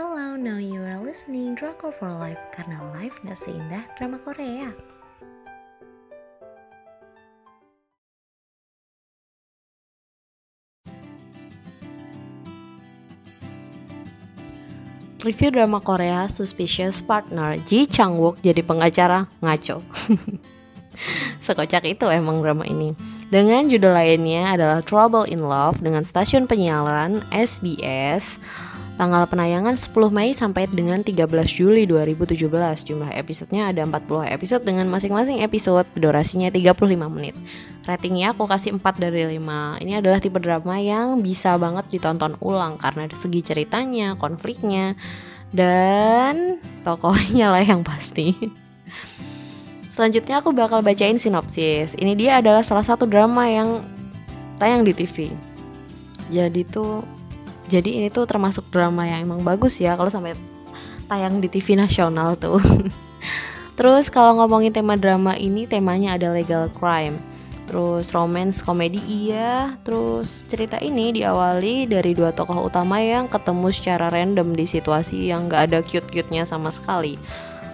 Hello, 0.00 0.32
now 0.32 0.56
you 0.56 0.80
are 0.80 0.96
listening 0.96 1.52
Drama 1.52 1.92
for 1.92 2.08
Life 2.08 2.40
karena 2.56 2.80
life 2.96 3.20
gak 3.20 3.36
seindah 3.36 3.84
drama 4.00 4.16
Korea. 4.24 4.72
Review 15.20 15.52
drama 15.52 15.84
Korea 15.84 16.32
Suspicious 16.32 17.04
Partner 17.04 17.60
Ji 17.68 17.84
Chang 17.84 18.16
Wook 18.16 18.40
jadi 18.40 18.64
pengacara 18.64 19.28
ngaco. 19.44 19.84
Sekocak 21.44 21.84
itu 21.84 22.08
emang 22.08 22.40
drama 22.40 22.64
ini. 22.64 22.96
Dengan 23.28 23.68
judul 23.68 23.92
lainnya 23.92 24.56
adalah 24.56 24.80
Trouble 24.80 25.28
in 25.28 25.44
Love 25.44 25.84
dengan 25.84 26.08
stasiun 26.08 26.48
penyiaran 26.48 27.20
SBS 27.36 28.40
Tanggal 29.00 29.24
penayangan 29.24 29.80
10 29.80 30.12
Mei 30.12 30.36
sampai 30.36 30.68
dengan 30.68 31.00
13 31.00 31.24
Juli 31.48 31.88
2017. 31.88 32.36
Jumlah 32.84 33.08
episodenya 33.16 33.72
ada 33.72 33.80
40 33.88 34.28
episode 34.28 34.60
dengan 34.60 34.92
masing-masing 34.92 35.40
episode 35.40 35.88
durasinya 35.96 36.52
35 36.52 37.08
menit. 37.08 37.32
Ratingnya 37.88 38.36
aku 38.36 38.44
kasih 38.44 38.76
4 38.76 39.00
dari 39.00 39.40
5. 39.40 39.80
Ini 39.80 40.04
adalah 40.04 40.20
tipe 40.20 40.36
drama 40.36 40.76
yang 40.76 41.16
bisa 41.24 41.56
banget 41.56 41.88
ditonton 41.88 42.36
ulang 42.44 42.76
karena 42.76 43.08
segi 43.16 43.40
ceritanya, 43.40 44.20
konfliknya, 44.20 44.92
dan 45.48 46.60
tokohnya 46.84 47.56
lah 47.56 47.64
yang 47.64 47.80
pasti. 47.80 48.36
Selanjutnya 49.96 50.44
aku 50.44 50.52
bakal 50.52 50.84
bacain 50.84 51.16
sinopsis. 51.16 51.96
Ini 51.96 52.12
dia 52.20 52.44
adalah 52.44 52.60
salah 52.60 52.84
satu 52.84 53.08
drama 53.08 53.48
yang 53.48 53.80
tayang 54.60 54.84
di 54.84 54.92
TV. 54.92 55.32
Jadi 56.28 56.68
tuh 56.68 57.19
jadi 57.70 58.02
ini 58.02 58.10
tuh 58.10 58.26
termasuk 58.26 58.66
drama 58.74 59.06
yang 59.06 59.22
emang 59.30 59.46
bagus 59.46 59.78
ya 59.78 59.94
kalau 59.94 60.10
sampai 60.10 60.34
tayang 61.06 61.38
di 61.38 61.46
TV 61.46 61.78
nasional 61.78 62.34
tuh. 62.34 62.58
Terus 63.78 64.10
kalau 64.10 64.36
ngomongin 64.42 64.74
tema 64.74 64.98
drama 64.98 65.38
ini 65.38 65.64
temanya 65.70 66.18
ada 66.18 66.34
legal 66.34 66.66
crime. 66.74 67.16
Terus 67.70 68.10
romance 68.10 68.60
komedi 68.66 68.98
iya. 69.06 69.78
Terus 69.86 70.42
cerita 70.50 70.76
ini 70.82 71.14
diawali 71.14 71.86
dari 71.86 72.12
dua 72.12 72.34
tokoh 72.34 72.66
utama 72.66 72.98
yang 72.98 73.30
ketemu 73.30 73.70
secara 73.70 74.10
random 74.10 74.58
di 74.58 74.66
situasi 74.66 75.30
yang 75.30 75.46
gak 75.46 75.70
ada 75.70 75.78
cute-cute-nya 75.86 76.42
sama 76.42 76.74
sekali. 76.74 77.14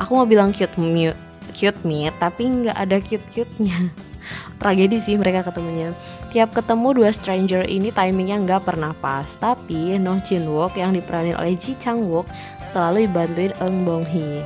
Aku 0.00 0.16
mau 0.16 0.24
bilang 0.24 0.50
cute 0.56 0.74
mute 0.80 1.20
cute 1.52 1.78
meet 1.84 2.14
tapi 2.16 2.48
nggak 2.48 2.76
ada 2.76 2.98
cute-cute-nya 2.98 3.92
tragedi 4.58 4.96
sih 4.98 5.14
mereka 5.18 5.46
ketemunya. 5.46 5.94
Tiap 6.32 6.56
ketemu 6.56 7.02
dua 7.02 7.10
stranger 7.12 7.66
ini 7.66 7.92
timingnya 7.92 8.40
nggak 8.42 8.62
pernah 8.66 8.96
pas. 8.96 9.28
Tapi 9.36 9.98
No 10.00 10.18
Jin 10.22 10.48
Wook 10.48 10.78
yang 10.78 10.96
diperanin 10.96 11.36
oleh 11.36 11.58
Ji 11.58 11.76
Chang 11.76 12.06
Wook 12.06 12.28
selalu 12.66 13.06
dibantuin 13.10 13.52
Eun 13.60 13.84
Bong 13.84 14.06
Hee 14.08 14.44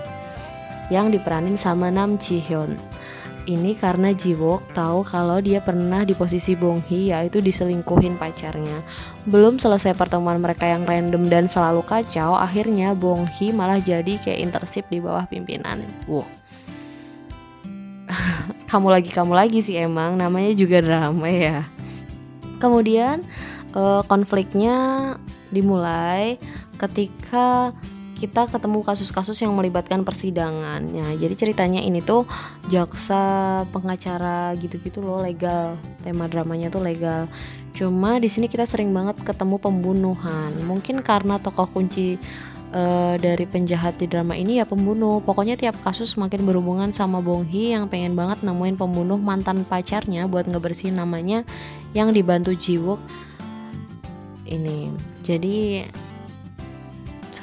yang 0.91 1.11
diperanin 1.11 1.59
sama 1.59 1.91
Nam 1.91 2.19
Ji 2.19 2.39
Hyun. 2.43 2.79
Ini 3.47 3.79
karena 3.79 4.11
Ji 4.11 4.35
Wook 4.35 4.75
tahu 4.75 5.07
kalau 5.07 5.39
dia 5.39 5.63
pernah 5.63 6.03
di 6.03 6.19
posisi 6.19 6.59
Bong 6.59 6.83
Hee 6.91 7.15
yaitu 7.15 7.39
diselingkuhin 7.39 8.19
pacarnya. 8.19 8.83
Belum 9.23 9.63
selesai 9.63 9.95
pertemuan 9.95 10.43
mereka 10.43 10.67
yang 10.67 10.83
random 10.83 11.31
dan 11.31 11.47
selalu 11.47 11.87
kacau, 11.87 12.35
akhirnya 12.35 12.91
Bong 12.99 13.31
Hee 13.39 13.55
malah 13.55 13.79
jadi 13.79 14.19
kayak 14.19 14.51
intersip 14.51 14.91
di 14.91 14.99
bawah 14.99 15.31
pimpinan 15.31 15.87
Wook 16.11 16.46
kamu 18.67 18.89
lagi 18.91 19.11
kamu 19.15 19.33
lagi 19.35 19.59
sih 19.63 19.79
emang 19.79 20.19
namanya 20.19 20.53
juga 20.55 20.83
drama 20.83 21.31
ya. 21.31 21.63
Kemudian 22.59 23.23
uh, 23.77 24.03
konfliknya 24.07 25.15
dimulai 25.55 26.39
ketika 26.77 27.73
kita 28.17 28.49
ketemu 28.49 28.81
kasus-kasus 28.81 29.37
yang 29.45 29.53
melibatkan 29.53 30.01
persidangannya. 30.01 31.21
Jadi 31.21 31.35
ceritanya 31.37 31.85
ini 31.85 32.01
tuh 32.01 32.25
jaksa, 32.73 33.63
pengacara 33.71 34.57
gitu-gitu 34.57 35.05
loh 35.05 35.21
legal. 35.21 35.77
Tema 36.01 36.25
dramanya 36.25 36.73
tuh 36.73 36.81
legal. 36.81 37.29
Cuma 37.77 38.17
di 38.17 38.33
sini 38.33 38.49
kita 38.49 38.65
sering 38.65 38.89
banget 38.97 39.21
ketemu 39.21 39.61
pembunuhan. 39.61 40.49
Mungkin 40.65 41.05
karena 41.05 41.37
tokoh 41.37 41.69
kunci 41.69 42.17
uh, 42.73 43.21
dari 43.21 43.45
penjahat 43.45 44.01
di 44.01 44.09
drama 44.09 44.33
ini 44.33 44.59
ya 44.59 44.65
pembunuh. 44.65 45.21
Pokoknya 45.21 45.61
tiap 45.61 45.77
kasus 45.85 46.17
makin 46.17 46.49
berhubungan 46.49 46.97
sama 46.97 47.21
Bong 47.21 47.45
Hee 47.45 47.77
yang 47.77 47.93
pengen 47.93 48.17
banget 48.17 48.41
nemuin 48.41 48.81
pembunuh 48.81 49.21
mantan 49.21 49.69
pacarnya 49.69 50.25
buat 50.25 50.49
ngebersihin 50.49 50.97
namanya 50.97 51.45
yang 51.93 52.17
dibantu 52.17 52.57
Jiwook 52.57 53.05
ini. 54.49 54.89
Jadi 55.21 55.85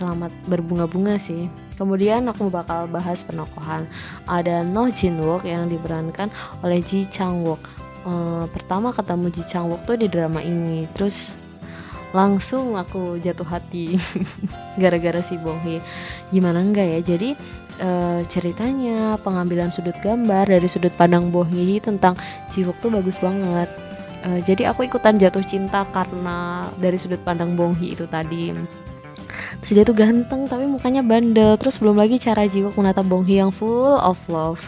selamat 0.03 0.35
berbunga-bunga 0.51 1.15
sih. 1.15 1.47
Kemudian 1.79 2.27
aku 2.27 2.51
bakal 2.51 2.91
bahas 2.91 3.23
penokohan. 3.23 3.87
Ada 4.27 4.67
No 4.67 4.91
Jin 4.91 5.23
Wook 5.23 5.47
yang 5.47 5.71
diperankan 5.71 6.27
oleh 6.59 6.83
Ji 6.83 7.07
Chang 7.07 7.47
Wook. 7.47 7.63
Uh, 8.03 8.43
pertama 8.51 8.91
ketemu 8.91 9.31
Ji 9.31 9.47
Chang 9.47 9.71
Wook 9.71 9.87
tuh 9.87 9.95
di 9.95 10.11
drama 10.11 10.43
ini. 10.43 10.83
Terus 10.91 11.39
langsung 12.13 12.75
aku 12.75 13.17
jatuh 13.17 13.47
hati 13.47 13.97
gara-gara 14.81 15.17
si 15.17 15.33
Bonghi 15.41 15.81
gimana 16.29 16.61
enggak 16.61 16.85
ya 16.85 16.99
jadi 17.01 17.33
e, 17.81 17.89
ceritanya 18.29 19.17
pengambilan 19.17 19.73
sudut 19.73 19.97
gambar 19.97 20.45
dari 20.45 20.69
sudut 20.69 20.93
pandang 20.93 21.33
Bonghi 21.33 21.81
tentang 21.81 22.13
Jiwok 22.53 22.77
tuh 22.85 22.93
bagus 22.93 23.17
banget 23.17 23.65
e, 24.21 24.45
jadi 24.45 24.69
aku 24.69 24.85
ikutan 24.85 25.17
jatuh 25.17 25.41
cinta 25.41 25.89
karena 25.89 26.69
dari 26.77 27.01
sudut 27.01 27.17
pandang 27.25 27.57
Bonghi 27.57 27.97
itu 27.97 28.05
tadi 28.05 28.53
terus 29.61 29.71
dia 29.75 29.83
tuh 29.85 29.97
ganteng 29.97 30.47
tapi 30.47 30.65
mukanya 30.65 31.03
bandel. 31.03 31.59
Terus 31.59 31.77
belum 31.77 31.99
lagi 31.99 32.17
cara 32.17 32.47
Jiwok 32.47 32.79
menatap 32.79 33.05
Bonghi 33.05 33.37
yang 33.37 33.51
full 33.51 33.99
of 33.99 34.17
love. 34.31 34.63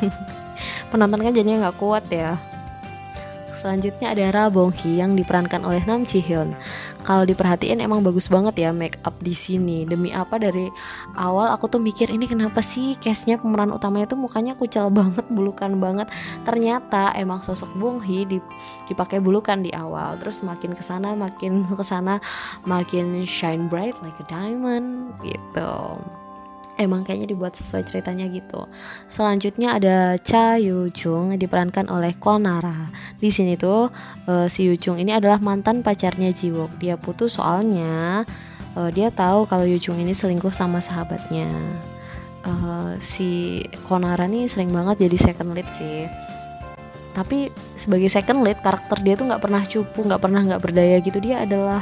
Penonton 0.94 1.20
kan 1.20 1.32
jadinya 1.34 1.68
nggak 1.68 1.78
kuat 1.82 2.06
ya. 2.08 2.38
Selanjutnya 3.64 4.12
ada 4.12 4.24
Ra 4.28 4.44
Bong 4.52 4.76
Hee 4.76 5.00
yang 5.00 5.16
diperankan 5.16 5.64
oleh 5.64 5.80
Nam 5.88 6.04
Ji 6.04 6.20
Hyun. 6.20 6.52
Kalau 7.04 7.28
diperhatiin 7.28 7.84
emang 7.84 8.00
bagus 8.00 8.32
banget 8.32 8.56
ya 8.64 8.70
make 8.72 8.96
up 9.04 9.12
di 9.20 9.36
sini. 9.36 9.84
Demi 9.84 10.10
apa 10.10 10.40
dari 10.40 10.72
awal 11.20 11.52
aku 11.52 11.68
tuh 11.68 11.80
mikir 11.80 12.08
ini 12.08 12.24
kenapa 12.24 12.64
sih 12.64 12.96
case-nya 12.96 13.36
pemeran 13.36 13.70
utamanya 13.70 14.08
tuh 14.08 14.18
mukanya 14.18 14.56
kucel 14.56 14.88
banget, 14.98 15.28
bulukan 15.28 15.76
banget. 15.76 16.08
Ternyata 16.48 17.12
emang 17.14 17.44
sosok 17.44 17.68
Bong 17.76 18.00
Hee 18.00 18.24
dipakai 18.88 19.20
bulukan 19.20 19.60
di 19.60 19.68
awal. 19.76 20.16
Terus 20.16 20.40
makin 20.40 20.72
ke 20.72 20.80
sana 20.80 21.12
makin 21.12 21.68
ke 21.68 21.84
sana 21.84 22.18
makin 22.64 23.28
shine 23.28 23.68
bright 23.68 23.94
like 24.00 24.16
a 24.18 24.26
diamond 24.26 25.12
gitu 25.20 26.00
emang 26.76 27.06
kayaknya 27.06 27.34
dibuat 27.34 27.54
sesuai 27.54 27.86
ceritanya 27.86 28.26
gitu. 28.30 28.66
Selanjutnya 29.06 29.78
ada 29.78 30.18
Cha 30.18 30.58
Yu 30.58 30.90
Chung 30.90 31.34
diperankan 31.34 31.86
oleh 31.90 32.14
Konara. 32.18 32.90
Di 33.18 33.30
sini 33.30 33.54
tuh 33.54 33.90
uh, 34.26 34.46
si 34.50 34.66
Yu 34.66 34.74
Chung 34.78 34.98
ini 34.98 35.14
adalah 35.14 35.38
mantan 35.38 35.86
pacarnya 35.86 36.34
Jiwook. 36.34 36.74
Dia 36.82 36.98
putus 36.98 37.38
soalnya 37.38 38.22
uh, 38.74 38.90
dia 38.90 39.14
tahu 39.14 39.46
kalau 39.46 39.64
Yu 39.66 39.78
Chung 39.78 39.98
ini 39.98 40.12
selingkuh 40.12 40.52
sama 40.52 40.82
sahabatnya. 40.82 41.48
Uh, 42.44 42.92
si 43.00 43.62
Konara 43.88 44.28
nih 44.28 44.44
sering 44.44 44.68
banget 44.68 45.08
jadi 45.08 45.16
second 45.16 45.54
lead 45.54 45.68
sih. 45.70 46.10
Tapi 47.14 47.46
sebagai 47.78 48.10
second 48.10 48.42
lead 48.42 48.58
karakter 48.58 48.98
dia 49.00 49.14
tuh 49.14 49.30
nggak 49.30 49.42
pernah 49.42 49.62
cupu, 49.62 50.02
nggak 50.02 50.20
pernah 50.20 50.40
nggak 50.42 50.62
berdaya 50.62 50.98
gitu. 50.98 51.22
Dia 51.22 51.46
adalah 51.46 51.80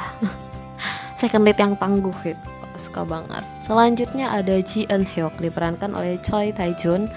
second 1.20 1.48
lead 1.48 1.56
yang 1.56 1.74
tangguh 1.80 2.14
gitu 2.22 2.52
suka 2.77 3.05
banget. 3.05 3.44
Selanjutnya 3.65 4.33
ada 4.33 4.59
Ji 4.62 4.88
Eun 4.88 5.05
Hyuk 5.05 5.34
diperankan 5.41 5.93
oleh 5.93 6.16
Choi 6.21 6.53
Tae 6.55 6.72
Jun 6.77 7.09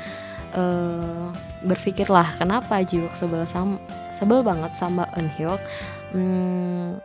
uh, 0.56 1.30
berpikirlah 1.66 2.38
kenapa 2.40 2.82
Ji 2.86 3.04
Wook 3.04 3.14
sebel 3.14 3.44
sama 3.46 3.78
sebel 4.10 4.42
banget 4.42 4.72
sama 4.80 5.08
Eun 5.16 5.30
Hyuk? 5.36 5.62
Hmm, 6.16 7.00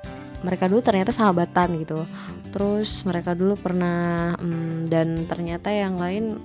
mereka 0.46 0.70
dulu 0.70 0.80
ternyata 0.80 1.10
sahabatan 1.10 1.80
gitu. 1.82 2.06
Terus 2.50 3.02
mereka 3.06 3.34
dulu 3.34 3.54
pernah 3.58 4.34
hmm, 4.38 4.90
dan 4.90 5.26
ternyata 5.26 5.70
yang 5.70 5.98
lain 5.98 6.38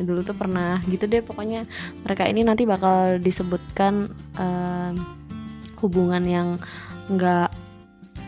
dulu 0.00 0.24
tuh 0.24 0.36
pernah 0.36 0.80
gitu 0.92 1.04
deh. 1.08 1.24
Pokoknya 1.24 1.64
mereka 2.04 2.24
ini 2.28 2.44
nanti 2.44 2.64
bakal 2.64 3.20
disebutkan 3.20 4.12
uh, 4.36 4.92
hubungan 5.80 6.24
yang 6.28 6.48
nggak 7.10 7.50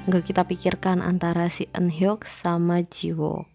nggak 0.02 0.34
kita 0.34 0.42
pikirkan 0.42 0.98
antara 0.98 1.46
si 1.46 1.70
Eun 1.70 1.86
Hyuk 1.86 2.26
sama 2.26 2.82
Jiwo. 2.82 3.46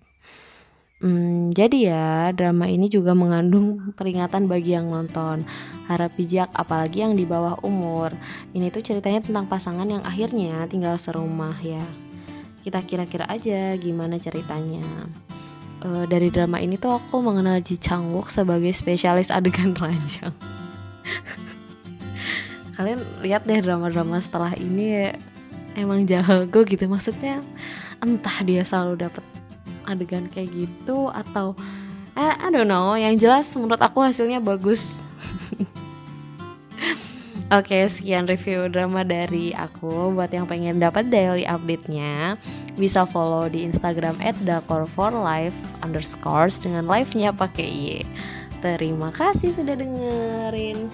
Hmm, 0.98 1.54
jadi 1.54 1.94
ya 1.94 2.08
drama 2.34 2.66
ini 2.66 2.90
juga 2.90 3.14
mengandung 3.14 3.94
peringatan 3.94 4.50
bagi 4.50 4.74
yang 4.74 4.90
nonton. 4.90 5.46
Harap 5.86 6.18
bijak 6.18 6.50
apalagi 6.58 7.06
yang 7.06 7.14
di 7.14 7.22
bawah 7.22 7.60
umur. 7.62 8.16
Ini 8.56 8.74
tuh 8.74 8.82
ceritanya 8.82 9.22
tentang 9.22 9.46
pasangan 9.46 9.86
yang 9.86 10.02
akhirnya 10.02 10.66
tinggal 10.66 10.98
serumah 10.98 11.54
ya. 11.62 11.86
Kita 12.66 12.82
kira-kira 12.82 13.30
aja 13.30 13.78
gimana 13.78 14.18
ceritanya. 14.18 14.84
E, 15.86 16.10
Dari 16.10 16.34
drama 16.34 16.58
ini 16.58 16.82
tuh 16.82 16.98
aku 16.98 17.22
mengenal 17.22 17.62
Ji 17.62 17.78
Chang 17.78 18.10
Wook 18.18 18.34
sebagai 18.34 18.74
spesialis 18.74 19.30
adegan 19.30 19.78
ranjang. 19.82 20.34
Kalian 22.74 23.06
lihat 23.22 23.46
deh 23.46 23.62
drama-drama 23.62 24.18
setelah 24.18 24.58
ini 24.58 25.14
emang 25.78 26.04
jago 26.10 26.66
gitu 26.66 26.90
maksudnya 26.90 27.40
entah 28.02 28.42
dia 28.42 28.66
selalu 28.66 29.08
dapat 29.08 29.24
adegan 29.86 30.28
kayak 30.28 30.52
gitu 30.52 31.08
atau 31.14 31.54
I, 32.18 32.34
I 32.36 32.48
don't 32.50 32.68
know 32.68 32.98
yang 32.98 33.16
jelas 33.16 33.48
menurut 33.54 33.80
aku 33.80 34.02
hasilnya 34.02 34.42
bagus 34.42 35.06
Oke, 37.48 37.80
okay, 37.80 37.88
sekian 37.88 38.28
review 38.28 38.68
drama 38.68 39.08
dari 39.08 39.56
aku. 39.56 40.12
Buat 40.12 40.36
yang 40.36 40.52
pengen 40.52 40.84
dapat 40.84 41.08
daily 41.08 41.48
update-nya, 41.48 42.36
bisa 42.76 43.08
follow 43.08 43.48
di 43.48 43.64
Instagram 43.64 44.20
@dakor4life 44.44 45.56
underscores 45.80 46.60
dengan 46.60 46.84
live-nya 46.92 47.32
pakai 47.32 47.64
y. 47.72 48.04
Terima 48.60 49.16
kasih 49.16 49.56
sudah 49.56 49.80
dengerin. 49.80 50.92